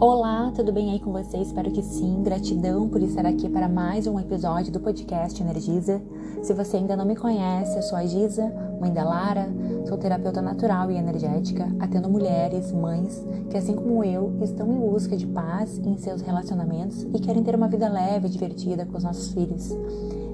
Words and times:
Olá, 0.00 0.50
tudo 0.56 0.72
bem 0.72 0.90
aí 0.92 0.98
com 0.98 1.12
você? 1.12 1.36
Espero 1.36 1.70
que 1.70 1.82
sim. 1.82 2.22
Gratidão 2.22 2.88
por 2.88 3.02
estar 3.02 3.26
aqui 3.26 3.46
para 3.46 3.68
mais 3.68 4.06
um 4.06 4.18
episódio 4.18 4.72
do 4.72 4.80
podcast 4.80 5.38
Energiza. 5.42 6.00
Se 6.42 6.54
você 6.54 6.78
ainda 6.78 6.96
não 6.96 7.04
me 7.04 7.14
conhece, 7.14 7.76
eu 7.76 7.82
sou 7.82 7.98
a 7.98 8.06
Giza, 8.06 8.50
mãe 8.80 8.90
da 8.90 9.04
Lara, 9.04 9.52
sou 9.86 9.98
terapeuta 9.98 10.40
natural 10.40 10.90
e 10.90 10.96
energética, 10.96 11.70
atendo 11.78 12.08
mulheres, 12.08 12.72
mães 12.72 13.22
que, 13.50 13.58
assim 13.58 13.74
como 13.74 14.02
eu, 14.02 14.34
estão 14.40 14.66
em 14.66 14.80
busca 14.80 15.18
de 15.18 15.26
paz 15.26 15.78
em 15.84 15.98
seus 15.98 16.22
relacionamentos 16.22 17.02
e 17.02 17.20
querem 17.20 17.44
ter 17.44 17.54
uma 17.54 17.68
vida 17.68 17.86
leve 17.86 18.28
e 18.28 18.30
divertida 18.30 18.86
com 18.86 18.96
os 18.96 19.04
nossos 19.04 19.30
filhos. 19.34 19.76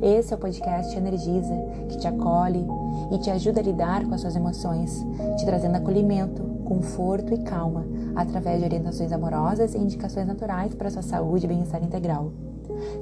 Esse 0.03 0.32
é 0.32 0.37
o 0.37 0.41
podcast 0.41 0.96
Energiza, 0.96 1.55
que 1.91 1.98
te 1.98 2.09
acolhe 2.09 2.67
e 3.12 3.19
te 3.19 3.30
ajuda 3.30 3.61
a 3.61 3.62
lidar 3.62 4.07
com 4.07 4.14
as 4.14 4.23
suas 4.23 4.35
emoções, 4.35 5.05
te 5.37 5.45
trazendo 5.45 5.77
acolhimento, 5.77 6.43
conforto 6.64 7.35
e 7.35 7.39
calma 7.39 7.85
através 8.17 8.61
de 8.61 8.64
orientações 8.64 9.13
amorosas 9.13 9.75
e 9.75 9.79
indicações 9.79 10.26
naturais 10.26 10.75
para 10.75 10.89
a 10.89 10.90
sua 10.90 11.03
saúde 11.03 11.45
e 11.45 11.49
bem-estar 11.49 11.85
integral. 11.85 12.32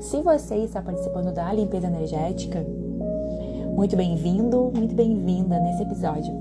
Se 0.01 0.21
você 0.23 0.57
está 0.57 0.83
participando 0.83 1.33
da 1.33 1.52
limpeza 1.52 1.87
energética, 1.87 2.66
muito 3.77 3.96
bem-vindo, 3.96 4.73
muito 4.74 4.93
bem-vinda 4.93 5.60
nesse 5.60 5.85
episódio. 5.85 6.35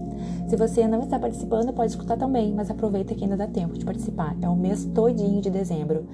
Se 0.47 0.55
você 0.55 0.87
não 0.87 1.01
está 1.01 1.19
participando, 1.19 1.71
pode 1.71 1.91
escutar 1.91 2.17
também, 2.17 2.51
mas 2.51 2.71
aproveita 2.71 3.13
que 3.13 3.23
ainda 3.23 3.37
dá 3.37 3.45
tempo 3.45 3.77
de 3.77 3.85
participar. 3.85 4.35
É 4.41 4.49
o 4.49 4.55
mês 4.55 4.85
todinho 4.85 5.39
de 5.39 5.51
dezembro. 5.51 6.05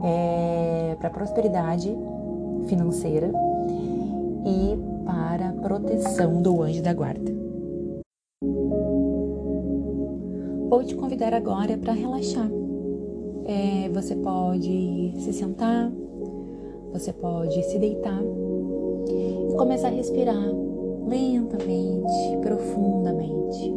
É 0.00 0.96
para 1.00 1.10
prosperidade 1.10 1.92
financeira 2.68 3.32
e 4.44 5.04
para 5.04 5.52
proteção 5.62 6.42
do 6.42 6.62
anjo 6.62 6.82
da 6.82 6.92
guarda. 6.92 7.32
Vou 10.68 10.84
te 10.84 10.94
convidar 10.94 11.32
agora 11.32 11.76
para 11.78 11.92
relaxar. 11.92 12.50
É, 13.46 13.88
você 13.88 14.14
pode 14.14 15.14
se 15.18 15.32
sentar, 15.32 15.90
você 16.92 17.12
pode 17.12 17.62
se 17.64 17.78
deitar 17.78 18.22
e 19.08 19.56
começar 19.56 19.88
a 19.88 19.92
respirar 19.92 20.44
lentamente, 21.08 22.36
profundamente. 22.42 23.72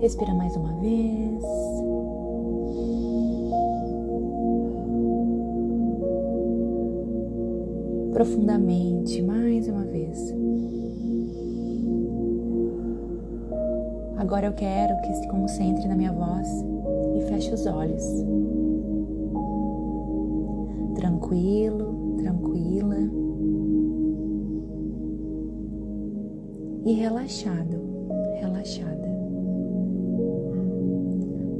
Respira 0.00 0.34
mais 0.34 0.54
uma 0.56 0.74
vez. 0.80 1.61
Profundamente, 8.12 9.22
mais 9.22 9.66
uma 9.68 9.84
vez. 9.84 10.34
Agora 14.18 14.46
eu 14.46 14.52
quero 14.52 15.00
que 15.00 15.14
se 15.14 15.26
concentre 15.28 15.88
na 15.88 15.96
minha 15.96 16.12
voz 16.12 16.46
e 17.16 17.20
feche 17.22 17.52
os 17.52 17.66
olhos. 17.66 18.04
Tranquilo, 20.94 22.16
tranquila. 22.18 22.96
E 26.84 26.92
relaxado, 26.92 27.80
relaxada. 28.34 29.08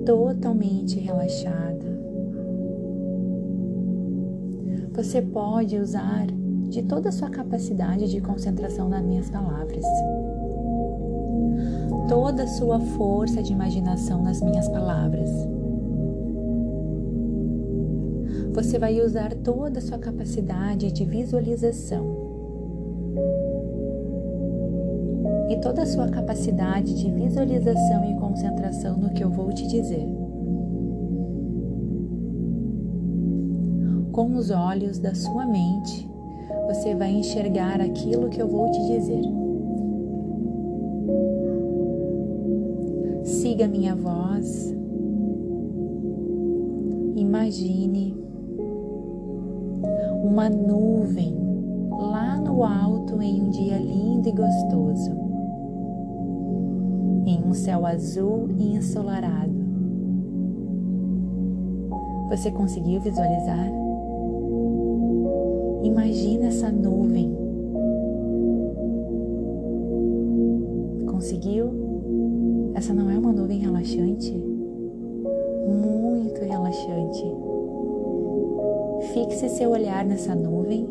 Totalmente 0.05 1.01
relaxada. 1.01 1.73
Você 4.95 5.23
pode 5.23 5.79
usar 5.79 6.27
de 6.73 6.83
toda 6.83 7.11
a 7.11 7.13
sua 7.13 7.31
capacidade 7.31 8.11
de 8.11 8.21
concentração 8.21 8.89
nas 8.89 9.05
minhas 9.05 9.31
palavras 9.31 9.85
toda 12.09 12.43
a 12.43 12.47
sua 12.47 12.79
força 12.79 13.43
de 13.43 13.53
imaginação 13.53 14.23
nas 14.23 14.41
minhas 14.43 14.69
palavras. 14.69 15.31
Você 18.53 18.79
vai 18.79 19.01
usar 19.01 19.33
toda 19.37 19.79
a 19.79 19.83
sua 19.83 19.99
capacidade 19.99 20.93
de 20.93 21.05
visualização 21.07 22.05
e 25.49 25.57
toda 25.57 25.83
a 25.83 25.87
sua 25.87 26.09
capacidade 26.09 26.95
de 26.95 27.11
visualização 27.11 28.05
e 28.11 28.21
concentração 28.21 28.99
no 28.99 29.11
que 29.15 29.25
eu 29.25 29.31
vou 29.31 29.51
te 29.53 29.67
dizer. 29.67 30.07
Com 34.13 34.35
os 34.37 34.51
olhos 34.51 34.99
da 34.99 35.15
sua 35.15 35.47
mente, 35.47 36.12
você 36.73 36.95
vai 36.95 37.11
enxergar 37.11 37.83
aquilo 37.83 38.31
que 38.31 38.41
eu 38.41 38.49
vou 38.49 38.71
te 38.71 38.81
dizer. 38.87 39.23
Siga 43.25 43.69
minha 43.69 43.95
voz. 43.95 44.75
Imagine 47.15 48.17
uma 50.25 50.49
nuvem 50.49 51.37
lá 51.91 52.39
no 52.39 52.65
alto 52.65 53.21
em 53.21 53.43
um 53.43 53.51
dia 53.51 53.77
lindo 53.77 54.31
e 54.31 54.33
gostoso, 54.33 55.11
em 57.27 57.45
um 57.45 57.53
céu 57.53 57.85
azul 57.85 58.49
e 58.59 58.77
ensolarado. 58.77 59.53
Você 62.31 62.51
conseguiu 62.51 62.99
visualizar? 63.03 63.82
Imagine 65.83 66.47
essa 66.47 66.71
nuvem. 66.71 67.37
Conseguiu? 71.07 71.71
Essa 72.75 72.95
não 72.95 73.11
é 73.11 73.19
uma 73.19 73.33
nuvem 73.33 73.59
relaxante? 73.59 74.33
Muito 75.67 76.41
relaxante. 76.41 77.25
Fixe 79.13 79.49
seu 79.49 79.71
olhar 79.71 80.05
nessa 80.05 80.35
nuvem, 80.35 80.89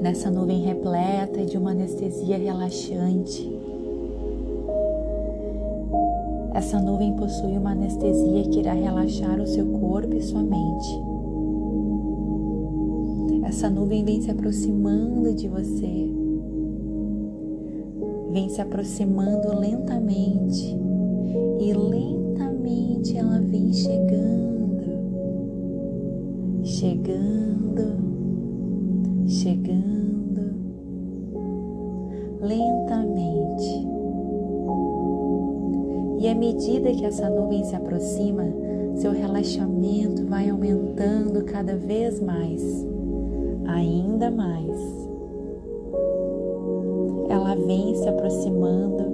nessa 0.00 0.30
nuvem 0.30 0.60
repleta 0.60 1.44
de 1.44 1.58
uma 1.58 1.72
anestesia 1.72 2.38
relaxante. 2.38 3.50
Essa 6.54 6.80
nuvem 6.80 7.14
possui 7.16 7.56
uma 7.56 7.72
anestesia 7.72 8.44
que 8.44 8.60
irá 8.60 8.72
relaxar 8.72 9.40
o 9.40 9.46
seu 9.46 9.66
corpo 9.66 10.14
e 10.14 10.22
sua 10.22 10.42
mente. 10.42 11.11
Essa 13.52 13.68
nuvem 13.68 14.02
vem 14.02 14.18
se 14.18 14.30
aproximando 14.30 15.34
de 15.34 15.46
você. 15.46 16.10
Vem 18.30 18.48
se 18.48 18.62
aproximando 18.62 19.54
lentamente. 19.54 20.74
E 21.60 21.74
lentamente 21.74 23.14
ela 23.14 23.40
vem 23.40 23.70
chegando, 23.74 24.86
chegando, 26.64 27.92
chegando, 29.26 30.54
lentamente. 32.40 33.86
E 36.20 36.26
à 36.26 36.34
medida 36.34 36.90
que 36.94 37.04
essa 37.04 37.28
nuvem 37.28 37.62
se 37.64 37.76
aproxima, 37.76 38.44
seu 38.94 39.12
relaxamento 39.12 40.24
vai 40.24 40.48
aumentando 40.48 41.44
cada 41.44 41.76
vez 41.76 42.18
mais, 42.18 42.91
ainda 43.66 44.30
mais 44.30 45.10
ela 47.28 47.54
vem 47.54 47.94
se 47.94 48.08
aproximando 48.08 49.12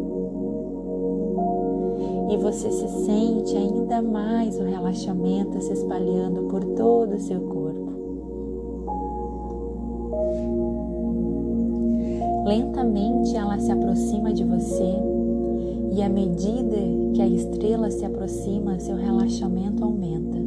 e 2.30 2.36
você 2.36 2.70
se 2.70 2.88
sente 3.04 3.56
ainda 3.56 4.02
mais 4.02 4.58
o 4.58 4.64
relaxamento 4.64 5.60
se 5.60 5.72
espalhando 5.72 6.42
por 6.48 6.62
todo 6.62 7.14
o 7.14 7.20
seu 7.20 7.40
corpo. 7.40 7.88
Lentamente 12.44 13.36
ela 13.36 13.58
se 13.58 13.70
aproxima 13.70 14.32
de 14.32 14.44
você 14.44 14.94
e 15.92 16.02
à 16.02 16.08
medida 16.08 16.76
que 17.14 17.22
a 17.22 17.26
estrela 17.26 17.90
se 17.90 18.04
aproxima, 18.04 18.78
seu 18.78 18.96
relaxamento 18.96 19.82
aumenta. 19.84 20.38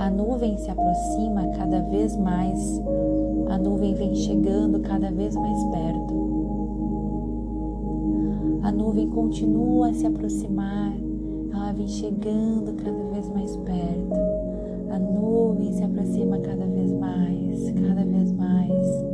A 0.00 0.08
nuvem 0.08 0.56
se 0.56 0.70
aproxima 0.70 1.46
cada 1.48 1.82
vez 1.82 2.16
mais 2.16 2.80
a 3.50 3.58
nuvem 3.58 3.92
vem 3.92 4.14
chegando 4.14 4.80
cada 4.80 5.10
vez 5.10 5.36
mais 5.36 5.62
perto. 5.64 6.14
A 8.62 8.72
nuvem 8.72 9.10
continua 9.10 9.90
a 9.90 9.92
se 9.92 10.06
aproximar, 10.06 10.94
ela 11.52 11.72
vem 11.72 11.86
chegando 11.86 12.82
cada 12.82 13.04
vez 13.12 13.28
mais 13.28 13.54
perto. 13.58 14.14
A 14.90 14.98
nuvem 14.98 15.70
se 15.70 15.84
aproxima 15.84 16.38
cada 16.38 16.64
vez 16.64 16.92
mais, 16.94 17.70
cada 17.72 18.02
vez 18.02 18.32
mais. 18.32 19.04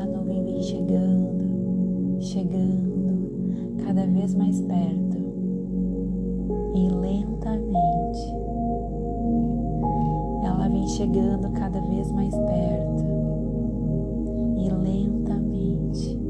A 0.00 0.06
nuvem 0.06 0.44
vem 0.44 0.62
chegando, 0.62 2.20
chegando 2.20 3.82
cada 3.84 4.06
vez 4.06 4.32
mais 4.36 4.60
perto 4.60 5.09
chegando 11.00 11.48
cada 11.52 11.80
vez 11.80 12.12
mais 12.12 12.34
perto 12.34 13.04
e 14.58 14.68
lentamente 14.68 16.20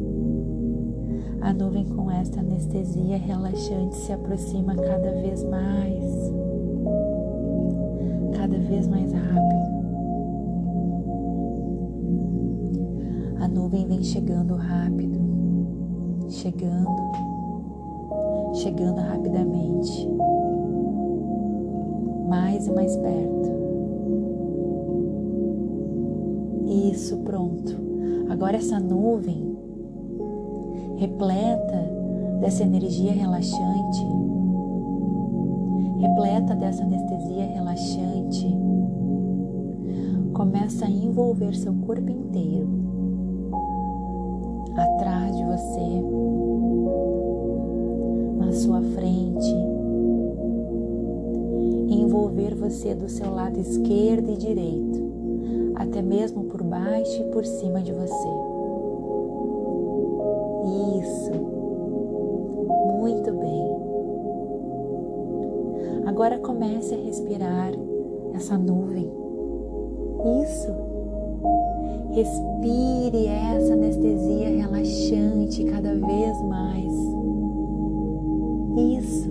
a 1.40 1.52
nuvem 1.52 1.84
com 1.86 2.08
esta 2.08 2.38
anestesia 2.38 3.16
relaxante 3.16 3.96
se 3.96 4.12
aproxima 4.12 4.76
cada 4.76 5.10
vez 5.10 5.42
mais, 5.42 6.04
cada 8.36 8.58
vez 8.58 8.86
mais 8.86 9.12
rápido. 9.12 9.60
A 13.40 13.48
nuvem 13.48 13.88
vem 13.88 14.04
chegando 14.04 14.54
rápido, 14.54 15.18
chegando, 16.28 17.10
chegando 18.52 19.00
rapidamente, 19.00 20.08
mais 22.28 22.68
e 22.68 22.70
mais 22.70 22.96
perto. 22.96 23.59
Isso, 26.70 27.16
pronto. 27.18 27.76
Agora 28.30 28.56
essa 28.56 28.78
nuvem 28.78 29.56
repleta 30.96 31.90
dessa 32.40 32.62
energia 32.62 33.12
relaxante, 33.12 34.06
repleta 35.98 36.54
dessa 36.54 36.84
anestesia 36.84 37.46
relaxante, 37.46 38.46
começa 40.32 40.86
a 40.86 40.90
envolver 40.90 41.54
seu 41.56 41.74
corpo 41.74 42.10
inteiro, 42.10 42.68
atrás 44.76 45.36
de 45.36 45.44
você, 45.44 46.04
na 48.38 48.52
sua 48.52 48.80
frente, 48.80 49.54
envolver 51.88 52.54
você 52.54 52.94
do 52.94 53.08
seu 53.08 53.34
lado 53.34 53.58
esquerdo 53.58 54.30
e 54.30 54.36
direito, 54.36 55.10
até 55.80 56.02
mesmo 56.02 56.44
por 56.44 56.62
baixo 56.62 57.22
e 57.22 57.24
por 57.30 57.44
cima 57.44 57.80
de 57.80 57.90
você. 57.90 58.28
Isso. 61.00 61.32
Muito 62.98 63.32
bem. 63.32 63.76
Agora 66.06 66.38
comece 66.38 66.94
a 66.94 66.98
respirar 66.98 67.72
essa 68.34 68.58
nuvem. 68.58 69.10
Isso. 70.42 70.68
Respire 72.10 73.26
essa 73.26 73.72
anestesia 73.72 74.50
relaxante 74.50 75.64
cada 75.64 75.94
vez 75.94 76.42
mais. 76.42 76.92
Isso. 78.98 79.30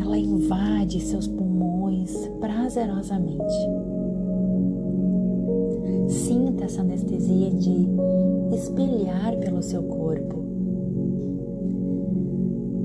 Ela 0.00 0.18
invade 0.18 1.00
seus 1.00 1.28
pulmões 1.28 2.12
prazerosamente. 2.40 3.91
Sinta 6.62 6.66
essa 6.66 6.80
anestesia 6.82 7.50
de 7.50 7.88
espelhar 8.54 9.36
pelo 9.38 9.62
seu 9.62 9.82
corpo, 9.82 10.44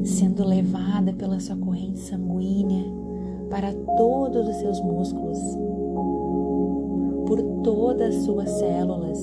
sendo 0.04 0.44
levada 0.44 1.14
pela 1.14 1.40
sua 1.40 1.56
corrente 1.58 2.00
sanguínea 2.00 2.86
para 3.52 3.72
todos 3.96 4.48
os 4.48 4.56
seus 4.56 4.82
músculos, 4.82 5.38
por 7.28 7.40
todas 7.64 8.16
as 8.16 8.24
suas 8.24 8.50
células. 8.50 9.20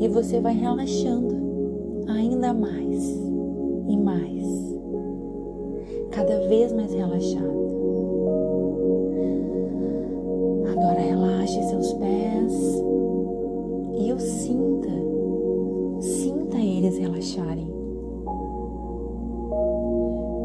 E 0.00 0.08
você 0.08 0.40
vai 0.40 0.54
relaxando 0.54 1.36
ainda 2.08 2.52
mais 2.52 3.04
e 3.88 3.96
mais, 3.96 4.76
cada 6.10 6.40
vez 6.48 6.72
mais 6.72 6.92
relaxado. 6.92 7.73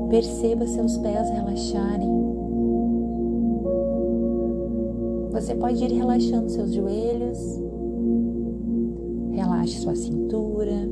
Perceba 0.10 0.66
seus 0.66 0.98
pés 0.98 1.30
relaxarem. 1.30 2.10
Você 5.32 5.54
pode 5.54 5.84
ir 5.84 5.92
relaxando 5.92 6.50
seus 6.50 6.74
joelhos, 6.74 7.38
relaxe 9.32 9.80
sua 9.80 9.96
cintura, 9.96 10.90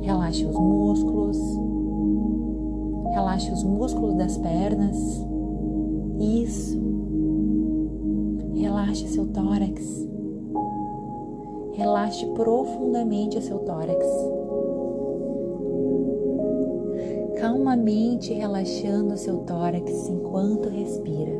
relaxe 0.00 0.46
os 0.46 0.56
músculos, 0.58 1.38
relaxe 3.12 3.52
os 3.52 3.62
músculos 3.62 4.14
das 4.14 4.38
pernas. 4.38 4.96
Isso. 6.18 6.80
Relaxe 8.54 9.06
seu 9.08 9.26
tórax. 9.26 10.08
Relaxe 11.74 12.24
profundamente 12.28 13.42
seu 13.42 13.58
tórax. 13.58 14.06
Calmamente 17.46 18.34
relaxando 18.34 19.16
seu 19.16 19.38
tórax 19.44 20.08
enquanto 20.08 20.68
respira. 20.68 21.30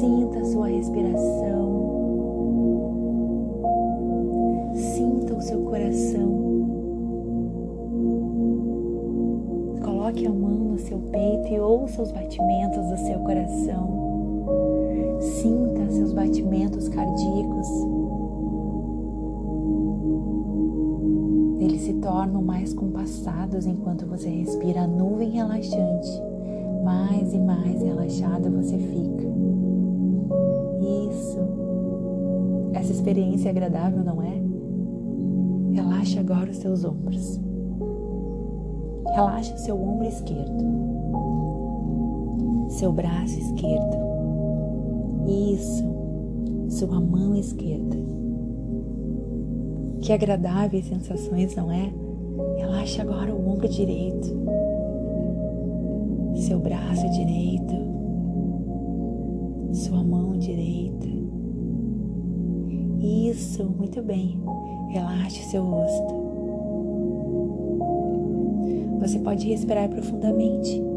Sinta 0.00 0.44
sua 0.46 0.66
respiração. 0.66 1.97
Tornam 22.18 22.42
mais 22.42 22.74
compassados 22.74 23.64
enquanto 23.64 24.04
você 24.04 24.28
respira 24.28 24.82
a 24.82 24.86
nuvem 24.88 25.30
relaxante. 25.30 26.20
Mais 26.82 27.32
e 27.32 27.38
mais 27.38 27.80
relaxado 27.80 28.50
você 28.50 28.76
fica. 28.76 29.24
Isso. 31.10 31.38
Essa 32.72 32.90
experiência 32.90 33.48
é 33.48 33.50
agradável, 33.50 34.02
não 34.02 34.20
é? 34.20 34.42
Relaxe 35.72 36.18
agora 36.18 36.50
os 36.50 36.56
seus 36.56 36.84
ombros. 36.84 37.40
Relaxe 39.14 39.54
o 39.54 39.58
seu 39.58 39.80
ombro 39.80 40.08
esquerdo, 40.08 40.64
seu 42.68 42.92
braço 42.92 43.38
esquerdo, 43.38 43.96
isso, 45.52 45.84
sua 46.68 47.00
mão 47.00 47.36
esquerda. 47.36 47.96
Que 50.00 50.12
agradáveis 50.12 50.86
sensações, 50.86 51.54
não 51.56 51.70
é? 51.70 51.92
Relaxe 52.88 53.02
agora 53.02 53.34
o 53.34 53.50
ombro 53.50 53.68
direito, 53.68 54.28
seu 56.36 56.58
braço 56.58 57.06
direito, 57.10 57.74
sua 59.74 60.02
mão 60.02 60.38
direita. 60.38 61.06
Isso, 62.98 63.62
muito 63.64 64.02
bem. 64.02 64.40
Relaxe 64.88 65.44
seu 65.50 65.64
rosto. 65.64 66.14
Você 69.00 69.18
pode 69.18 69.46
respirar 69.46 69.90
profundamente. 69.90 70.87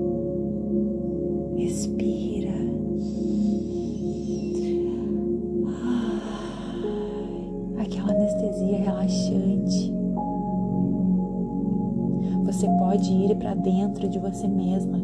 Você 12.51 12.67
pode 12.67 13.11
ir 13.11 13.35
para 13.37 13.53
dentro 13.55 14.07
de 14.09 14.19
você 14.19 14.47
mesma. 14.47 14.99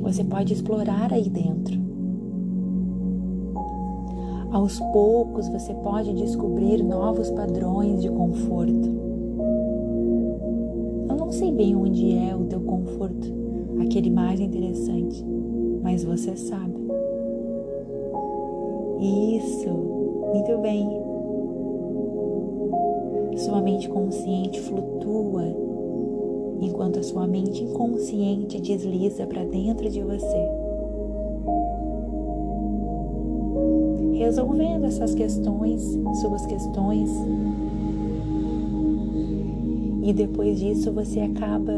Você 0.00 0.24
pode 0.24 0.52
explorar 0.54 1.12
aí 1.12 1.28
dentro. 1.28 1.78
Aos 4.52 4.78
poucos 4.78 5.48
você 5.48 5.74
pode 5.74 6.12
descobrir 6.14 6.82
novos 6.82 7.30
padrões 7.30 8.00
de 8.02 8.08
conforto 8.08 9.00
sei 11.40 11.52
bem 11.52 11.74
onde 11.76 12.16
é 12.16 12.34
o 12.34 12.44
teu 12.44 12.60
conforto, 12.60 13.32
aquele 13.80 14.10
mais 14.10 14.40
interessante, 14.40 15.24
mas 15.82 16.04
você 16.04 16.36
sabe. 16.36 16.74
Isso, 19.00 19.68
muito 19.68 20.58
bem. 20.58 20.86
Sua 23.36 23.62
mente 23.62 23.88
consciente 23.88 24.60
flutua, 24.60 25.44
enquanto 26.60 26.98
a 26.98 27.02
sua 27.02 27.26
mente 27.26 27.62
inconsciente 27.62 28.60
desliza 28.60 29.26
para 29.26 29.44
dentro 29.44 29.88
de 29.88 30.02
você. 30.02 30.48
Resolvendo 34.14 34.84
essas 34.84 35.14
questões, 35.14 35.98
suas 36.20 36.46
questões, 36.46 37.10
e 40.02 40.12
depois 40.12 40.58
disso 40.58 40.92
você 40.92 41.20
acaba 41.20 41.72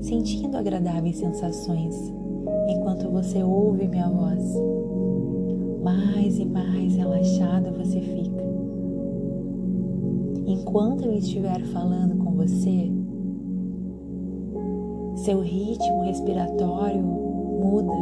sentindo 0.00 0.56
agradáveis 0.56 1.16
sensações 1.16 2.12
enquanto 2.68 3.08
você 3.10 3.42
ouve 3.42 3.88
minha 3.88 4.08
voz. 4.08 4.54
mais 5.82 6.38
e 6.38 6.44
mais 6.44 6.96
relaxado 6.96 7.70
você 7.76 8.00
fica. 8.00 8.44
Enquanto 10.46 11.04
eu 11.04 11.14
estiver 11.14 11.60
falando 11.66 12.16
com 12.24 12.32
você, 12.32 12.90
seu 15.26 15.40
ritmo 15.40 16.02
respiratório 16.04 17.02
muda, 17.02 17.92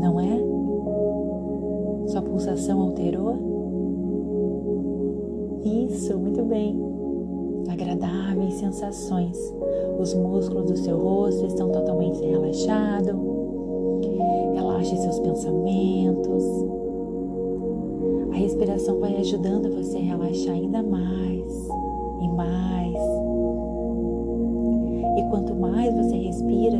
não 0.00 0.20
é? 0.20 2.06
Sua 2.06 2.22
pulsação 2.22 2.80
alterou? 2.80 3.34
Isso, 5.64 6.16
muito 6.16 6.44
bem. 6.44 6.80
Agradáveis 7.68 8.54
sensações. 8.54 9.36
Os 9.98 10.14
músculos 10.14 10.66
do 10.66 10.76
seu 10.76 10.96
rosto 10.96 11.44
estão 11.46 11.72
totalmente 11.72 12.24
relaxados. 12.24 13.16
Relaxe 14.54 14.96
seus 14.96 15.18
pensamentos. 15.18 16.44
A 18.30 18.36
respiração 18.36 19.00
vai 19.00 19.16
ajudando 19.16 19.74
você 19.74 19.96
a 19.96 20.02
relaxar 20.02 20.54
ainda 20.54 20.84
mais 20.84 21.68
e 22.22 22.28
mais. 22.28 23.23
Respira, 26.34 26.78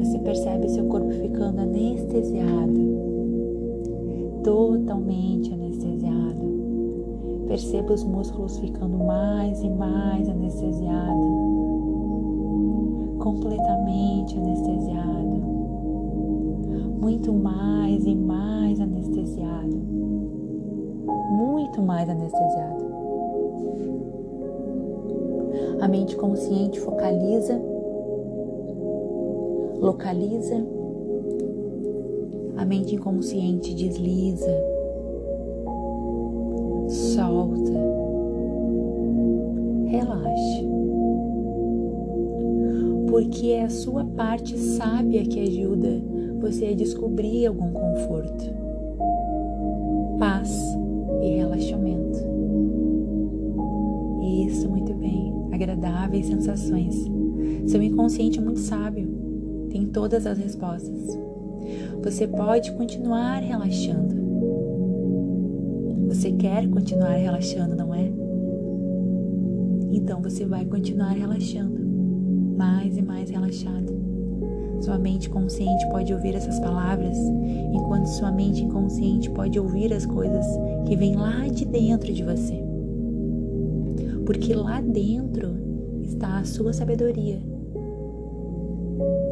você 0.00 0.18
percebe 0.18 0.68
seu 0.68 0.84
corpo 0.86 1.10
ficando 1.12 1.60
anestesiado, 1.60 2.80
totalmente 4.42 5.54
anestesiado. 5.54 6.56
Perceba 7.46 7.92
os 7.92 8.02
músculos 8.02 8.58
ficando 8.58 8.98
mais 8.98 9.62
e 9.62 9.70
mais 9.70 10.28
anestesiado, 10.28 11.20
completamente 13.20 14.36
anestesiado, 14.36 15.36
muito 17.00 17.32
mais 17.32 18.04
e 18.04 18.14
mais 18.14 18.80
anestesiado, 18.80 19.76
muito 21.38 21.80
mais 21.80 22.08
anestesiado. 22.10 22.84
A 25.80 25.86
mente 25.86 26.16
consciente 26.16 26.80
focaliza, 26.80 27.60
localiza, 29.86 30.66
a 32.56 32.64
mente 32.64 32.96
inconsciente 32.96 33.72
desliza 33.72 34.50
solta, 36.88 37.72
relaxe. 39.86 40.66
Porque 43.08 43.50
é 43.50 43.64
a 43.64 43.70
sua 43.70 44.04
parte 44.04 44.58
sábia 44.58 45.22
que 45.22 45.38
ajuda 45.38 46.02
você 46.40 46.66
a 46.66 46.74
descobrir 46.74 47.46
algum 47.46 47.70
conforto, 47.70 48.44
paz 50.18 50.50
e 51.22 51.36
relaxamento. 51.36 52.18
Isso, 54.48 54.68
muito 54.68 54.92
bem. 54.94 55.32
Agradáveis 55.52 56.26
sensações. 56.26 57.08
Seu 57.66 57.80
inconsciente 57.82 58.38
é 58.38 58.42
muito 58.42 58.60
sábio, 58.60 59.25
todas 59.96 60.26
as 60.26 60.36
respostas. 60.36 61.18
Você 62.02 62.28
pode 62.28 62.70
continuar 62.72 63.38
relaxando 63.38 64.26
você 66.06 66.30
quer 66.32 66.68
continuar 66.68 67.14
relaxando, 67.14 67.74
não 67.74 67.94
é? 67.94 68.10
Então 69.92 70.22
você 70.22 70.46
vai 70.46 70.64
continuar 70.64 71.10
relaxando, 71.10 71.78
mais 72.56 72.96
e 72.96 73.02
mais 73.02 73.28
relaxado. 73.28 73.94
Sua 74.80 74.98
mente 74.98 75.28
consciente 75.28 75.86
pode 75.90 76.14
ouvir 76.14 76.34
essas 76.34 76.60
palavras, 76.60 77.18
enquanto 77.72 78.06
sua 78.06 78.30
mente 78.30 78.62
inconsciente 78.62 79.28
pode 79.30 79.58
ouvir 79.58 79.92
as 79.92 80.06
coisas 80.06 80.46
que 80.86 80.96
vêm 80.96 81.16
lá 81.16 81.48
de 81.48 81.64
dentro 81.64 82.12
de 82.12 82.22
você. 82.22 82.62
Porque 84.24 84.54
lá 84.54 84.80
dentro 84.80 85.56
está 86.02 86.38
a 86.38 86.44
sua 86.44 86.72
sabedoria. 86.72 87.55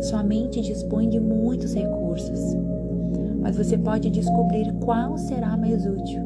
Sua 0.01 0.23
mente 0.23 0.61
dispõe 0.61 1.09
de 1.09 1.19
muitos 1.19 1.75
recursos, 1.75 2.41
mas 3.41 3.57
você 3.57 3.79
pode 3.79 4.11
descobrir 4.11 4.73
qual 4.85 5.17
será 5.17 5.57
mais 5.57 5.87
útil. 5.87 6.23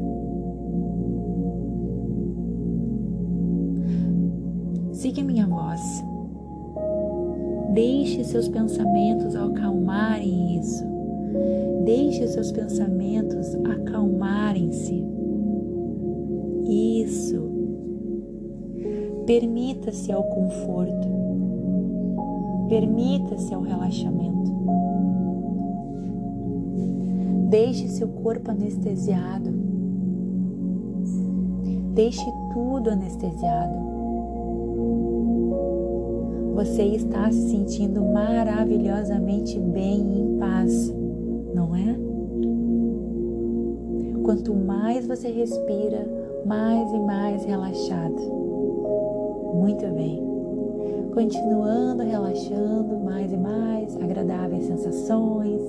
Siga 4.91 5.23
minha 5.23 5.47
voz. 5.47 5.81
Deixe 7.73 8.23
seus 8.23 8.47
pensamentos 8.49 9.35
acalmarem 9.35 10.57
isso. 10.59 10.83
Deixe 11.85 12.27
seus 12.27 12.51
pensamentos 12.51 13.55
acalmarem-se. 13.63 15.05
Isso. 16.67 17.49
Permita-se 19.25 20.11
ao 20.11 20.23
conforto. 20.23 21.28
Permita-se 22.69 23.53
ao 23.53 23.61
relaxamento. 23.61 24.51
Deixe 27.49 27.87
seu 27.89 28.07
corpo 28.07 28.51
anestesiado. 28.51 29.51
Deixe 31.93 32.23
tudo 32.53 32.91
anestesiado 32.91 33.89
você 36.59 36.83
está 36.83 37.31
se 37.31 37.51
sentindo 37.51 38.03
maravilhosamente 38.03 39.57
bem 39.57 40.01
e 40.01 40.19
em 40.19 40.37
paz, 40.39 40.93
não 41.55 41.73
é? 41.73 41.95
Quanto 44.23 44.53
mais 44.53 45.07
você 45.07 45.29
respira, 45.31 46.05
mais 46.45 46.91
e 46.91 46.99
mais 46.99 47.45
relaxado. 47.45 48.21
Muito 49.53 49.87
bem. 49.93 50.28
Continuando 51.19 52.01
relaxando 52.01 52.97
mais 53.03 53.33
e 53.33 53.35
mais, 53.35 53.93
agradáveis 53.97 54.63
sensações. 54.63 55.61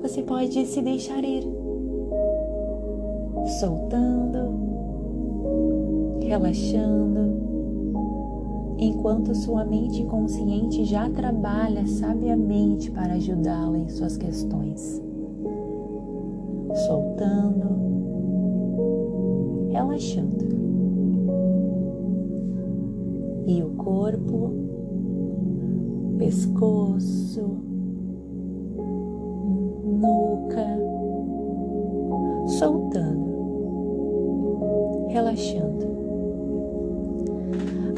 Você 0.00 0.22
pode 0.22 0.64
se 0.66 0.80
deixar 0.80 1.24
ir, 1.24 1.42
soltando, 3.58 4.54
relaxando 6.22 7.42
enquanto 8.78 9.34
sua 9.34 9.64
mente 9.64 10.04
consciente 10.04 10.84
já 10.84 11.10
trabalha 11.10 11.84
sabiamente 11.84 12.88
para 12.92 13.14
ajudá-la 13.14 13.78
em 13.78 13.88
suas 13.88 14.16
questões. 14.16 15.02
Soltando, 16.86 17.66
relaxando. 19.72 20.65
E 23.46 23.62
o 23.62 23.70
corpo, 23.70 24.52
pescoço, 26.18 27.42
nuca, 29.84 30.66
soltando, 32.58 33.36
relaxando 35.08 35.76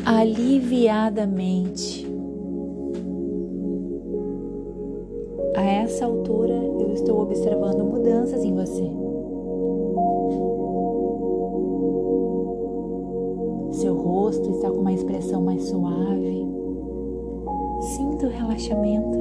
aliviadamente. 0.09 2.07
A 5.55 5.63
essa 5.63 6.07
altura, 6.07 6.55
eu 6.55 6.93
estou 6.93 7.21
observando 7.21 7.85
mudanças 7.85 8.43
em 8.43 8.55
você. 8.55 8.91
Rosto 14.29 14.51
está 14.51 14.71
com 14.71 14.81
uma 14.81 14.93
expressão 14.93 15.43
mais 15.43 15.63
suave. 15.63 16.47
Sinta 17.97 18.27
o 18.27 18.29
relaxamento. 18.29 19.19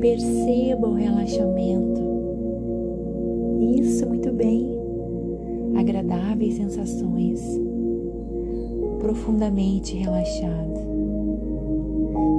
Perceba 0.00 0.88
o 0.88 0.94
relaxamento. 0.94 2.00
Isso, 3.80 4.06
muito 4.06 4.32
bem. 4.32 4.64
Agradáveis 5.76 6.54
sensações 6.54 7.42
profundamente 9.00 9.96
relaxado, 9.96 10.80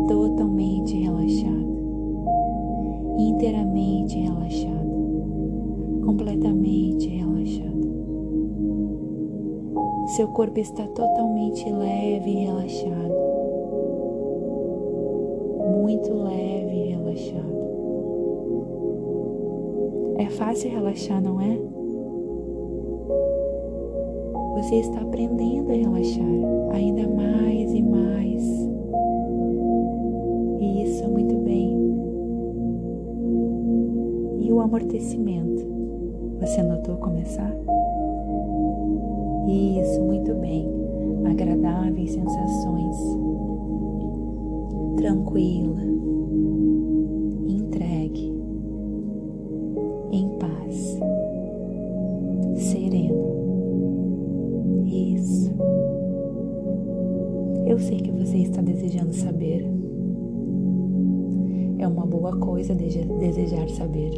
totalmente 0.07 0.95
relaxado, 0.95 1.67
inteiramente 3.19 4.19
relaxado, 4.19 6.01
completamente 6.05 7.09
relaxado. 7.09 7.70
Seu 10.15 10.27
corpo 10.27 10.59
está 10.59 10.85
totalmente 10.87 11.69
leve 11.71 12.29
e 12.29 12.45
relaxado, 12.45 13.13
muito 15.71 16.13
leve 16.13 16.75
e 16.75 16.89
relaxado. 16.89 17.61
É 20.17 20.29
fácil 20.29 20.69
relaxar, 20.69 21.21
não 21.21 21.39
é? 21.39 21.57
Você 24.61 24.75
está 24.75 25.01
aprendendo 25.01 25.71
a 25.71 25.75
relaxar 25.75 26.25
ainda 26.73 27.07
mais 27.07 27.73
e 27.73 27.81
mais. 27.81 28.43
E 30.59 30.83
isso 30.83 31.03
é 31.03 31.07
muito 31.07 31.35
bem. 31.37 31.81
o 34.51 34.59
amortecimento. 34.59 35.65
Você 36.39 36.61
notou 36.61 36.97
começar? 36.97 37.70
Isso, 39.47 40.01
muito 40.01 40.33
bem. 40.35 40.69
Agradáveis 41.25 42.11
sensações. 42.11 42.97
Tranquila. 44.97 45.81
Entregue. 47.47 48.33
Em 50.11 50.29
paz. 50.37 50.99
Sereno. 52.55 53.15
Isso. 54.85 55.51
Eu 57.65 57.79
sei 57.79 57.97
que 57.97 58.11
você 58.11 58.37
está 58.37 58.61
desejando 58.61 59.13
saber. 59.13 59.65
É 61.79 61.87
uma 61.87 62.05
boa 62.05 62.37
coisa 62.37 62.75
desejar 62.75 63.67
saber. 63.69 64.11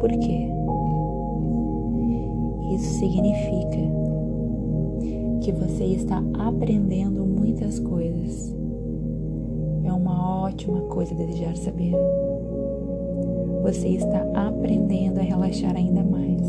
Por 0.00 0.10
quê? 0.20 0.55
Isso 2.86 3.00
significa 3.00 3.78
que 5.42 5.50
você 5.50 5.84
está 5.86 6.22
aprendendo 6.38 7.26
muitas 7.26 7.80
coisas. 7.80 8.54
É 9.82 9.92
uma 9.92 10.44
ótima 10.44 10.82
coisa 10.82 11.12
desejar 11.12 11.56
saber. 11.56 11.92
Você 13.64 13.88
está 13.88 14.24
aprendendo 14.34 15.18
a 15.18 15.22
relaxar 15.22 15.74
ainda 15.74 16.04
mais. 16.04 16.40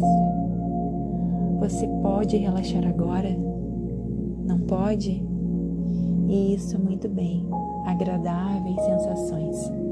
Você 1.59 1.87
pode 2.03 2.37
relaxar 2.37 2.85
agora? 2.87 3.35
Não 4.45 4.59
pode? 4.59 5.25
Isso, 6.29 6.79
muito 6.79 7.09
bem. 7.09 7.47
Agradáveis 7.87 8.79
sensações. 8.85 9.86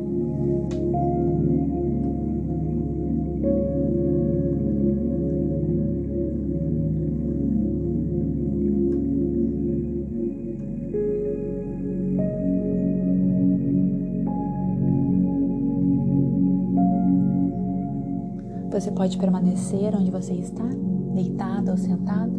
Você 18.76 18.92
pode 18.92 19.18
permanecer 19.18 19.96
onde 19.96 20.12
você 20.12 20.34
está, 20.34 20.66
deitado 21.14 21.72
ou 21.72 21.78
sentado. 21.78 22.34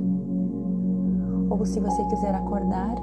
Ou 1.49 1.65
se 1.65 1.81
você 1.81 2.05
quiser 2.05 2.35
acordar, 2.35 2.95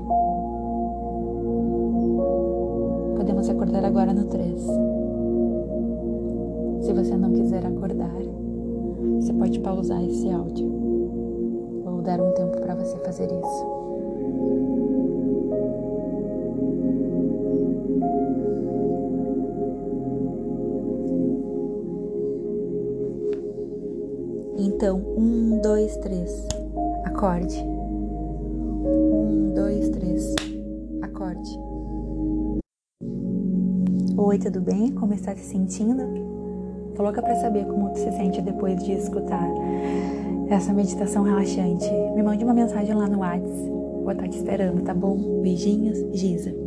podemos 3.17 3.49
acordar 3.49 3.85
agora 3.85 4.13
no 4.13 4.25
3. 4.25 4.61
Se 6.81 6.93
você 6.93 7.17
não 7.17 7.33
quiser 7.33 7.65
acordar, 7.65 8.13
você 9.15 9.33
pode 9.33 9.59
pausar 9.61 10.03
esse 10.03 10.29
áudio 10.29 10.71
ou 11.87 12.03
dar 12.03 12.21
um 12.21 12.31
tempo 12.35 12.61
para 12.61 12.75
você 12.75 12.95
fazer 12.99 13.25
isso. 13.25 13.72
Então, 24.83 24.99
um, 25.17 25.61
dois, 25.61 25.95
três, 25.95 26.45
acorde. 27.05 27.57
Um, 27.63 29.53
dois, 29.55 29.87
três, 29.87 30.35
acorde. 31.01 31.57
Oi, 34.17 34.37
tudo 34.39 34.59
bem? 34.59 34.91
Como 34.91 35.13
está 35.13 35.33
se 35.37 35.45
sentindo? 35.45 36.03
Tô 36.97 37.01
louca 37.01 37.21
para 37.21 37.33
saber 37.35 37.65
como 37.65 37.91
você 37.91 38.11
se 38.11 38.17
sente 38.17 38.41
depois 38.41 38.83
de 38.83 38.91
escutar 38.91 39.47
essa 40.49 40.73
meditação 40.73 41.23
relaxante. 41.23 41.89
Me 42.13 42.21
mande 42.21 42.43
uma 42.43 42.53
mensagem 42.53 42.93
lá 42.93 43.07
no 43.07 43.19
WhatsApp. 43.19 43.69
Vou 44.03 44.11
estar 44.11 44.27
te 44.27 44.35
esperando, 44.35 44.83
tá 44.83 44.93
bom? 44.93 45.39
Beijinhos, 45.41 45.97
Giza. 46.11 46.62